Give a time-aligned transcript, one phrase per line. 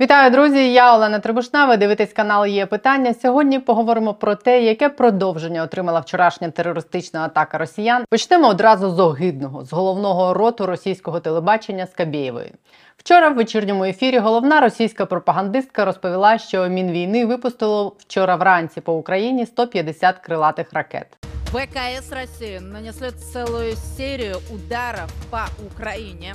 [0.00, 0.72] Вітаю, друзі!
[0.72, 1.66] Я Олена Трибушна.
[1.66, 3.14] Ви дивитесь канал Є питання.
[3.14, 8.04] Сьогодні поговоримо про те, яке продовження отримала вчорашня терористична атака росіян.
[8.10, 12.52] Почнемо одразу з огидного з головного роту російського телебачення Скабєєвої.
[12.96, 19.46] Вчора в вечірньому ефірі головна російська пропагандистка розповіла, що Мінвійни випустило вчора вранці по Україні
[19.46, 21.06] 150 крилатих ракет.
[21.52, 26.34] ВКС России нанесли целую серию ударов по Украине.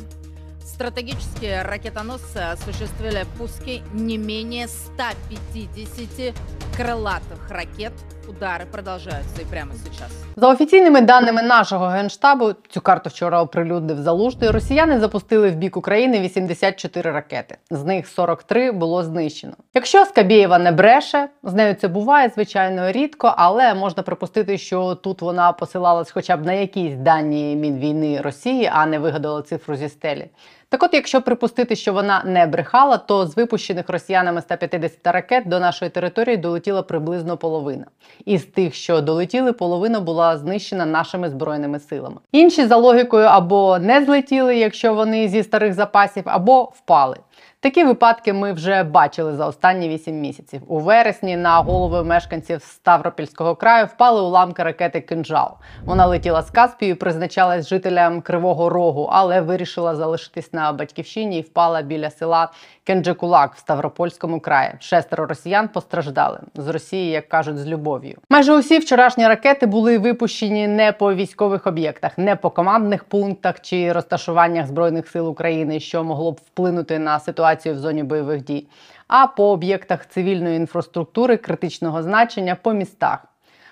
[0.65, 6.35] Стратегические ракетоносцы осуществили пуски не менее 150
[6.77, 7.93] крылатых ракет.
[8.30, 10.12] Удары продолжаются и прямо сейчас.
[10.36, 14.50] За офіційними даними нашого генштабу, цю карту вчора оприлюднив залужний.
[14.50, 17.58] Росіяни запустили в бік України 84 ракети.
[17.70, 19.54] З них 43 було знищено.
[19.74, 25.22] Якщо Скабєєва не бреше, з нею це буває звичайно рідко, але можна припустити, що тут
[25.22, 30.30] вона посилалась хоча б на якісь дані мінвійни Росії, а не вигадала цифру зі стелі.
[30.76, 35.60] Так от, якщо припустити, що вона не брехала, то з випущених росіянами 150 ракет до
[35.60, 37.86] нашої території долетіла приблизно половина.
[38.26, 42.16] Із тих, що долетіли, половина була знищена нашими збройними силами.
[42.32, 47.18] Інші за логікою або не злетіли, якщо вони зі старих запасів, або впали.
[47.60, 50.62] Такі випадки ми вже бачили за останні 8 місяців.
[50.68, 55.52] У вересні на голови мешканців Ставропільського краю впали уламки ракети «Кинжал».
[55.86, 61.82] Вона летіла з Каспію, призначалась жителям Кривого Рогу, але вирішила залишитись на батьківщині і впала
[61.82, 62.52] біля села
[62.84, 64.72] Кенджекулак в Ставропольському краї.
[64.80, 68.18] Шестеро росіян постраждали з Росії, як кажуть, з любов'ю.
[68.30, 73.92] Майже усі вчорашні ракети були випущені не по військових об'єктах, не по командних пунктах чи
[73.92, 78.68] розташуваннях збройних сил України, що могло б вплинути на ситуацію в зоні бойових дій,
[79.08, 83.26] а по об'єктах цивільної інфраструктури критичного значення по містах.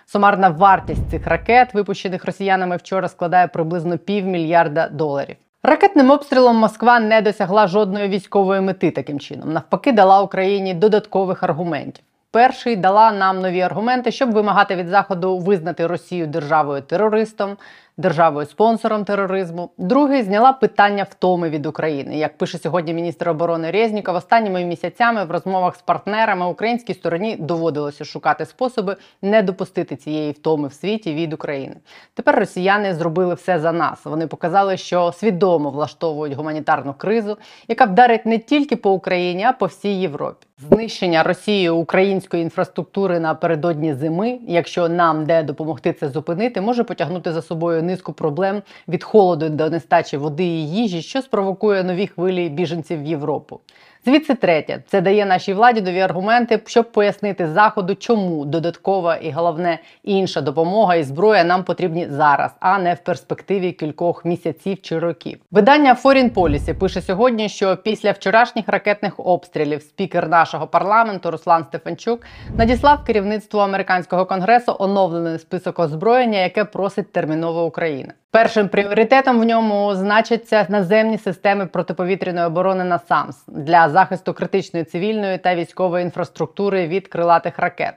[0.05, 5.35] Сумарна вартість цих ракет, випущених росіянами вчора, складає приблизно півмільярда доларів.
[5.63, 9.53] Ракетним обстрілом Москва не досягла жодної військової мети таким чином.
[9.53, 12.03] Навпаки, дала Україні додаткових аргументів.
[12.31, 17.57] Перший дала нам нові аргументи, щоб вимагати від заходу визнати Росію державою терористом,
[17.97, 19.69] державою спонсором тероризму.
[19.77, 22.17] Другий зняла питання втоми від України.
[22.17, 28.05] Як пише сьогодні міністр оборони Резніков, останніми місяцями в розмовах з партнерами українській стороні доводилося
[28.05, 31.75] шукати способи не допустити цієї втоми в світі від України.
[32.13, 34.05] Тепер росіяни зробили все за нас.
[34.05, 37.37] Вони показали, що свідомо влаштовують гуманітарну кризу,
[37.67, 40.47] яка вдарить не тільки по Україні, а по всій Європі.
[40.69, 47.41] Знищення Росією української інфраструктури напередодні зими, якщо нам де допомогти це зупинити, може потягнути за
[47.41, 53.01] собою низку проблем від холоду до нестачі води і їжі, що спровокує нові хвилі біженців
[53.01, 53.59] в Європу.
[54.05, 59.79] Звідси третє, це дає нашій владі нові аргументи, щоб пояснити заходу, чому додаткова і головне
[60.03, 65.39] інша допомога і зброя нам потрібні зараз, а не в перспективі кількох місяців чи років.
[65.51, 72.21] Видання Foreign Policy пише сьогодні, що після вчорашніх ракетних обстрілів спікер нашого парламенту Руслан Стефанчук
[72.57, 78.13] надіслав керівництву американського конгресу оновлений список озброєння, яке просить терміново Україна.
[78.33, 85.37] Першим пріоритетом в ньому значаться наземні системи протиповітряної оборони на САМС для захисту критичної цивільної
[85.37, 87.95] та військової інфраструктури від крилатих ракет.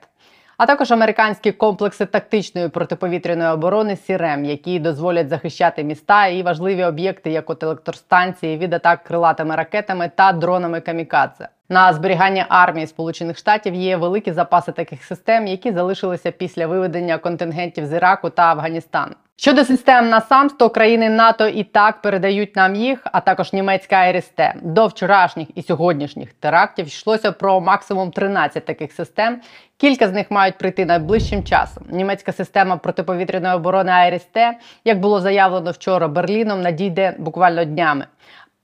[0.58, 7.30] А також американські комплекси тактичної протиповітряної оборони СІРЕМ, які дозволять захищати міста і важливі об'єкти,
[7.30, 11.48] як от електростанції від атак крилатими ракетами та дронами камікадзе.
[11.68, 17.86] На зберігання армії Сполучених Штатів є великі запаси таких систем, які залишилися після виведення контингентів
[17.86, 19.12] з Іраку та Афганістану.
[19.38, 24.40] Щодо систем НАСАМС, то країни НАТО і так передають нам їх, а також німецька РСТ.
[24.62, 29.40] До вчорашніх і сьогоднішніх терактів йшлося про максимум 13 таких систем.
[29.76, 31.84] Кілька з них мають прийти найближчим часом.
[31.90, 34.38] Німецька система протиповітряної оборони АРСТ,
[34.84, 38.06] як було заявлено вчора Берліном, надійде буквально днями.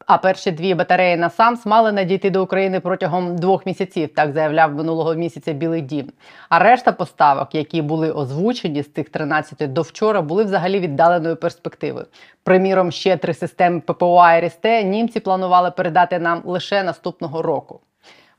[0.07, 4.75] А перші дві батареї на САМС мали надійти до України протягом двох місяців, так заявляв
[4.75, 6.13] минулого місяця Білий Дім.
[6.49, 12.07] А решта поставок, які були озвучені з цих 13 до вчора, були взагалі віддаленою перспективою.
[12.45, 17.81] Приміром, ще три системи ППО АРСТ німці планували передати нам лише наступного року.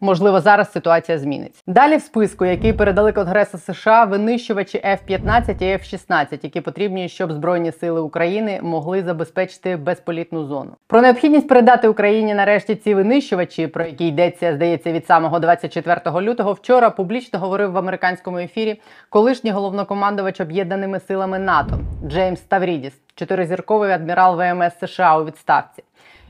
[0.04, 1.62] Можливо, зараз ситуація зміниться.
[1.68, 7.72] Далі в списку, який передали Конгресу США, винищувачі F-15 і F-16, які потрібні, щоб Збройні
[7.72, 10.72] сили України могли забезпечити безполітну зону.
[10.88, 16.54] Про необхідність передати Україні нарешті ці винищувачі, про які йдеться, здається, від самого 24 лютого,
[16.54, 24.36] вчора публічно говорив в американському ефірі колишній головнокомандувач об'єднаними силами НАТО Джеймс Ставрідіс, чотиризірковий адмірал
[24.36, 25.84] ВМС США у відставці.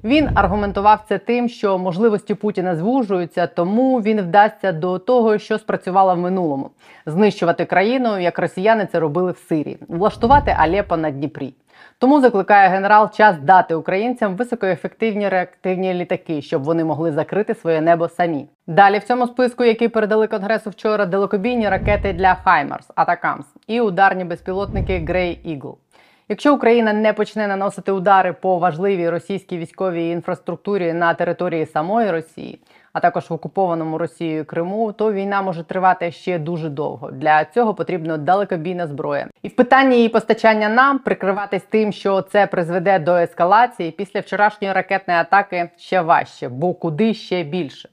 [0.03, 6.15] Він аргументував це тим, що можливості Путіна звужуються, тому він вдасться до того, що спрацювало
[6.15, 6.69] в минулому:
[7.05, 11.53] знищувати країну, як росіяни це робили в Сирії, влаштувати Алепо на Дніпрі.
[11.97, 18.09] Тому закликає генерал час дати українцям високоефективні реактивні літаки, щоб вони могли закрити своє небо
[18.09, 18.47] самі.
[18.67, 24.23] Далі в цьому списку, який передали конгресу вчора, далекобійні ракети для Хаймарс, Атакамс і ударні
[24.23, 25.75] безпілотники Grey Eagle.
[26.29, 32.59] Якщо Україна не почне наносити удари по важливій російській військовій інфраструктурі на території самої Росії,
[32.93, 37.11] а також в окупованому Росією Криму, то війна може тривати ще дуже довго.
[37.11, 39.27] Для цього потрібно далекобійна зброя.
[39.41, 44.73] І в питанні її постачання нам прикриватись тим, що це призведе до ескалації після вчорашньої
[44.73, 47.89] ракетної атаки ще важче, бо куди ще більше.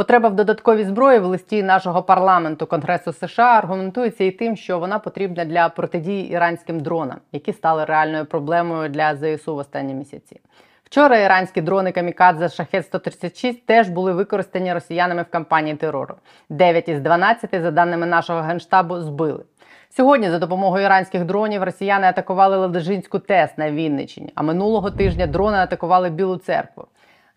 [0.00, 4.98] Потреба в додатковій зброї в листі нашого парламенту Конгресу США аргументується і тим, що вона
[4.98, 10.40] потрібна для протидії іранським дронам, які стали реальною проблемою для ЗСУ в останні місяці.
[10.84, 16.14] Вчора іранські дрони Камікадзе Шахет 136 теж були використані росіянами в кампанії терору.
[16.50, 19.44] 9 із 12, за даними нашого генштабу, збили.
[19.90, 25.58] Сьогодні за допомогою іранських дронів росіяни атакували Ладожинську ТЕС на Вінниччині, а минулого тижня дрони
[25.58, 26.86] атакували Білу церкву.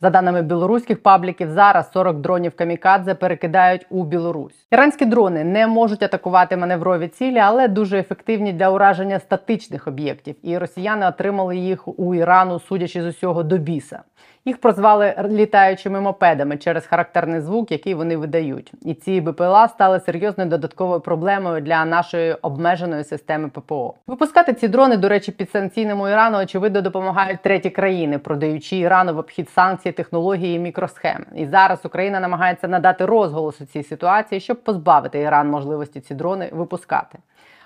[0.03, 4.67] За даними білоруських пабліків, зараз 40 дронів камікадзе перекидають у Білорусь.
[4.71, 10.35] Іранські дрони не можуть атакувати маневрові цілі, але дуже ефективні для ураження статичних об'єктів.
[10.43, 13.99] І росіяни отримали їх у Ірану, судячи з усього, до біса.
[14.45, 18.73] Їх прозвали літаючими мопедами через характерний звук, який вони видають.
[18.81, 23.93] І ці БПЛА стали серйозною додатковою проблемою для нашої обмеженої системи ППО.
[24.07, 29.17] Випускати ці дрони, до речі, під санкційному Ірану, очевидно, допомагають треті країни, продаючи Ірану в
[29.17, 31.25] обхід санкцій, технології і мікросхем.
[31.35, 36.49] І зараз Україна намагається надати розголос у цій ситуації, щоб позбавити Іран можливості ці дрони
[36.51, 37.19] випускати.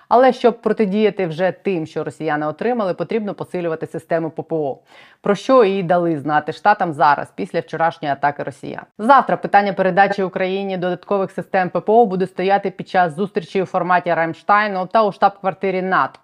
[0.09, 4.79] Але щоб протидіяти вже тим, що росіяни отримали, потрібно посилювати систему ППО.
[5.21, 8.83] Про що і дали знати штатам зараз, після вчорашньої атаки росіян.
[8.97, 14.85] Завтра питання передачі Україні додаткових систем ППО буде стояти під час зустрічі у форматі Рамштайну
[14.85, 16.19] та у штаб-квартирі НАТО.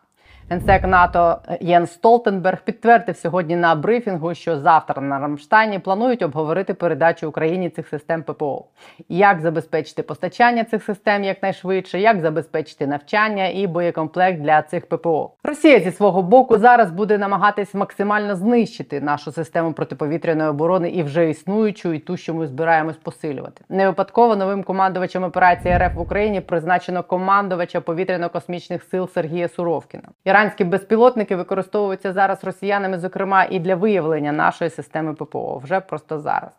[0.49, 7.27] Генсек НАТО Єн Столтенберг підтвердив сьогодні на брифінгу, що завтра на Рамштайні планують обговорити передачу
[7.27, 8.65] Україні цих систем ППО,
[9.09, 15.31] як забезпечити постачання цих систем якнайшвидше, як забезпечити навчання і боєкомплект для цих ППО.
[15.43, 21.29] Росія зі свого боку зараз буде намагатись максимально знищити нашу систему протиповітряної оборони і вже
[21.29, 23.61] існуючу, і ту, що ми збираємось посилювати.
[23.69, 30.03] Не випадково новим командувачем операції РФ в Україні призначено командувача повітряно-космічних сил Сергія Суровкіна.
[30.33, 36.51] Іранські безпілотники використовуються зараз росіянами, зокрема, і для виявлення нашої системи ППО вже просто зараз.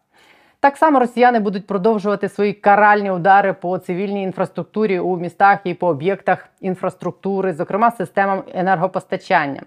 [0.60, 5.86] Так само росіяни будуть продовжувати свої каральні удари по цивільній інфраструктурі у містах і по
[5.86, 9.62] об'єктах інфраструктури, зокрема системам енергопостачання.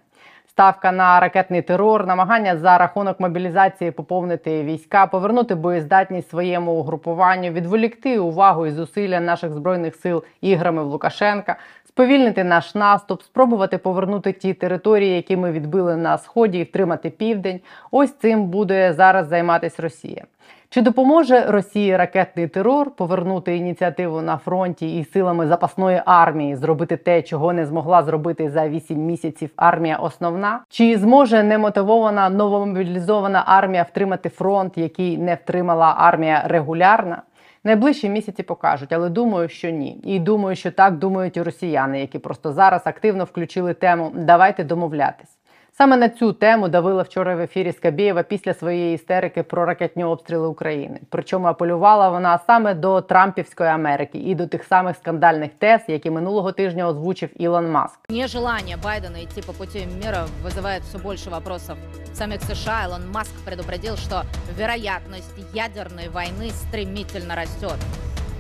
[0.57, 8.19] Ставка на ракетний терор, намагання за рахунок мобілізації поповнити війська, повернути боєздатність своєму угрупуванню, відволікти
[8.19, 11.56] увагу і зусилля наших збройних сил іграми в Лукашенка,
[11.88, 17.59] сповільнити наш наступ, спробувати повернути ті території, які ми відбили на сході, і втримати південь.
[17.92, 20.24] Ось цим буде зараз займатися Росія.
[20.69, 27.21] Чи допоможе Росії ракетний терор повернути ініціативу на фронті і силами запасної армії зробити те,
[27.21, 30.59] чого не змогла зробити за 8 місяців армія основна?
[30.69, 37.21] Чи зможе немотивована новомобілізована армія втримати фронт, який не втримала армія регулярна?
[37.63, 40.01] Найближчі місяці покажуть, але думаю, що ні.
[40.03, 45.36] І думаю, що так думають і росіяни, які просто зараз активно включили тему Давайте домовлятись.
[45.78, 50.46] Саме на цю тему давила вчора в ефірі Скабєєва після своєї істерики про ракетні обстріли
[50.46, 51.00] України.
[51.10, 56.52] Причому апелювала вона саме до Трампівської Америки і до тих самих скандальних тез, які минулого
[56.52, 57.98] тижня озвучив Ілон Маск.
[58.08, 61.79] Нежелание Байдена идти по пути мира вызывает все больше вопросов.
[62.12, 64.22] В самих США Илон Маск предупредил, что
[64.58, 67.76] вероятность ядерной войны стремительно растет.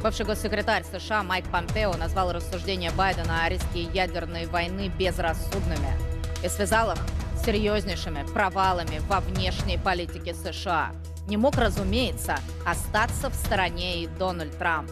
[0.02, 5.92] Бывший госсекретарь США Майк Помпео назвал рассуждения Байдена о риске ядерной войны безрассудными
[6.44, 7.15] и связал их с
[7.47, 10.91] серьезнейшими провалами во внешней политике США.
[11.29, 14.91] Не мог, разумеется, остаться в стороне и Дональд Трамп.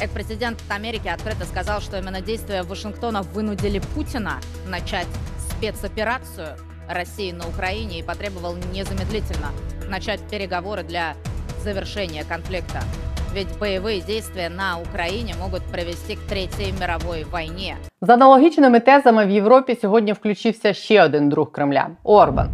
[0.00, 5.06] Экс-президент Америки открыто сказал, что именно действия Вашингтона вынудили Путина начать
[5.48, 6.56] спецоперацию
[6.88, 9.52] России на Украине и потребовал незамедлительно
[9.88, 11.14] начать переговоры для
[11.62, 12.82] завершения конфликта.
[13.36, 17.76] Ведь боевые действия на Украине могут привести к Третьей мировой войне.
[18.00, 22.48] За аналогічними тезами в Європі сьогодні включився ще один друг Кремля Орбан.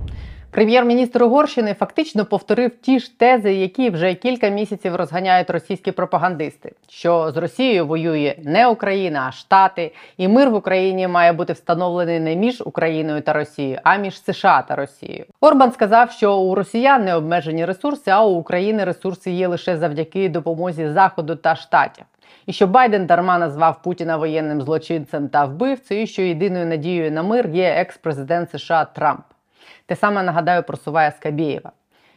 [0.53, 7.31] Прем'єр-міністр Угорщини фактично повторив ті ж тези, які вже кілька місяців розганяють російські пропагандисти, що
[7.31, 12.37] з Росією воює не Україна, а Штати, і мир в Україні має бути встановлений не
[12.37, 15.25] між Україною та Росією, а між США та Росією.
[15.41, 20.29] Орбан сказав, що у росіян не обмежені ресурси, а у України ресурси є лише завдяки
[20.29, 22.05] допомозі Заходу та Штатів.
[22.47, 27.23] І що Байден дарма назвав Путіна воєнним злочинцем та вбивцею, і що єдиною надією на
[27.23, 29.23] мир є екс-президент США Трамп.
[29.87, 31.73] Те саме нагадаю просуває Скабєєва.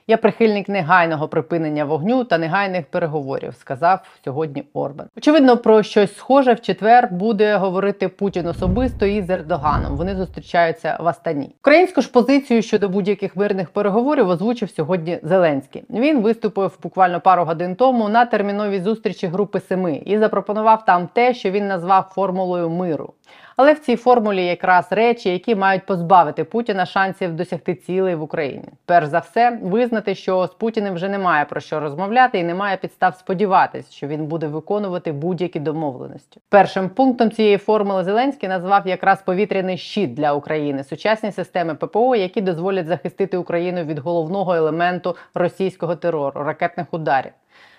[0.07, 5.07] Я прихильник негайного припинення вогню та негайних переговорів, сказав сьогодні Орбан.
[5.17, 9.97] Очевидно, про щось схоже в четвер буде говорити Путін особисто із Ердоганом.
[9.97, 11.55] Вони зустрічаються в Астані.
[11.61, 15.83] Українську ж позицію щодо будь-яких мирних переговорів озвучив сьогодні Зеленський.
[15.89, 21.33] Він виступив буквально пару годин тому на терміновій зустрічі групи Семи і запропонував там те,
[21.33, 23.13] що він назвав формулою миру.
[23.57, 28.63] Але в цій формулі якраз речі, які мають позбавити Путіна шансів досягти цілей в Україні.
[28.85, 33.15] Перш за все, визнати, що з Путіним вже немає про що розмовляти, і немає підстав
[33.15, 36.41] сподіватись, що він буде виконувати будь-які домовленості.
[36.49, 42.41] Першим пунктом цієї формули Зеленський назвав якраз повітряний щит для України, сучасні системи ППО, які
[42.41, 47.31] дозволять захистити Україну від головного елементу російського терору ракетних ударів.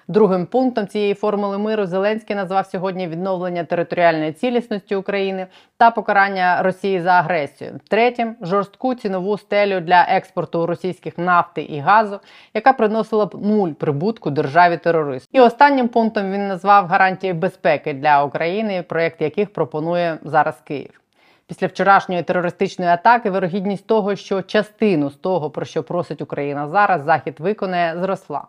[0.09, 5.47] Другим пунктом цієї формули миру Зеленський назвав сьогодні відновлення територіальної цілісності України
[5.77, 7.81] та покарання Росії за агресію.
[7.89, 12.21] Третім жорстку цінову стелю для експорту російських нафти і газу,
[12.55, 15.29] яка приносила б нуль прибутку державі терорист.
[15.33, 21.01] І останнім пунктом він назвав гарантії безпеки для України, проєкт яких пропонує зараз Київ.
[21.49, 27.03] Після вчорашньої терористичної атаки вирогідність того, що частину з того, про що просить Україна зараз,
[27.03, 28.45] захід виконає, зросла.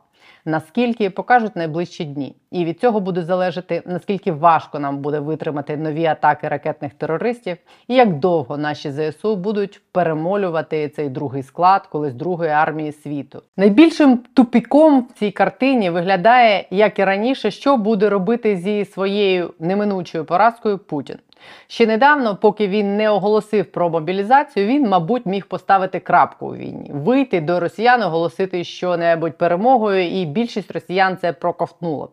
[0.46, 6.06] Наскільки покажуть найближчі дні, і від цього буде залежати наскільки важко нам буде витримати нові
[6.06, 12.52] атаки ракетних терористів, і як довго наші ЗСУ будуть перемолювати цей другий склад колись другої
[12.52, 13.42] армії світу.
[13.58, 20.26] Найбільшим тупіком в цій картині виглядає, як і раніше, що буде робити зі своєю неминучою
[20.26, 21.18] поразкою Путін.
[21.68, 26.92] Ще недавно, поки він не оголосив про мобілізацію, він, мабуть, міг поставити крапку у війні,
[26.94, 32.10] вийти до росіян, оголосити що-небудь перемогою, і більшість росіян це проковтнуло.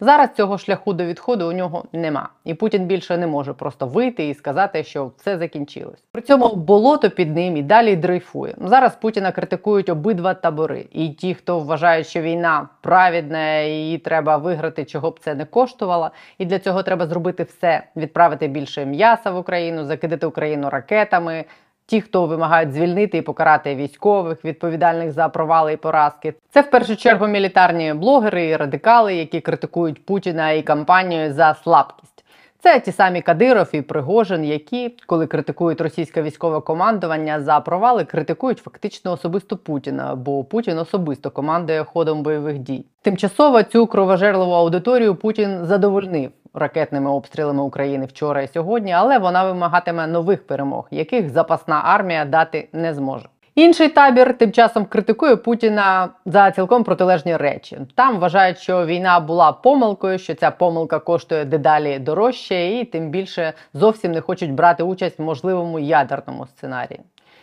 [0.00, 4.28] Зараз цього шляху до відходу у нього нема, і Путін більше не може просто вийти
[4.28, 6.04] і сказати, що все закінчилось.
[6.12, 8.54] При цьому болото під ним і далі дрейфує.
[8.58, 14.84] Зараз Путіна критикують обидва табори, і ті, хто вважають, що війна праведна, і треба виграти,
[14.84, 16.10] чого б це не коштувало.
[16.38, 21.44] І для цього треба зробити все: відправити більше м'яса в Україну, закидати Україну ракетами.
[21.90, 26.96] Ті, хто вимагають звільнити і покарати військових, відповідальних за провали і поразки, це в першу
[26.96, 32.24] чергу мілітарні блогери і радикали, які критикують Путіна і кампанію за слабкість.
[32.62, 38.58] Це ті самі Кадиров і Пригожин, які, коли критикують російське військове командування за провали, критикують
[38.58, 42.84] фактично особисто Путіна, бо Путін особисто командує ходом бойових дій.
[43.02, 50.06] Тимчасово цю кровожерливу аудиторію Путін задовольнив ракетними обстрілами України вчора і сьогодні, але вона вимагатиме
[50.06, 53.28] нових перемог, яких запасна армія дати не зможе.
[53.58, 57.78] Інший табір тим часом критикує Путіна за цілком протилежні речі.
[57.94, 63.52] Там вважають, що війна була помилкою, що ця помилка коштує дедалі дорожче, і тим більше
[63.74, 67.00] зовсім не хочуть брати участь в можливому ядерному сценарії.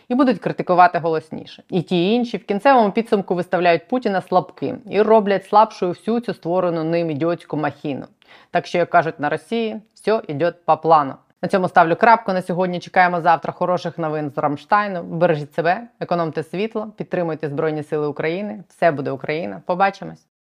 [0.08, 1.62] І будуть критикувати голосніше.
[1.70, 6.34] І ті і інші в кінцевому підсумку виставляють Путіна слабким і роблять слабшою всю цю
[6.34, 8.06] створену ним ідіотську махіну.
[8.50, 11.14] Так що, як кажуть на Росії, все йде по плану.
[11.42, 12.32] На цьому ставлю крапку.
[12.32, 15.02] На сьогодні чекаємо завтра хороших новин з Рамштайну.
[15.02, 18.64] Бережіть себе, економте світло, підтримуйте Збройні Сили України.
[18.68, 19.62] Все буде Україна.
[19.66, 20.35] Побачимось!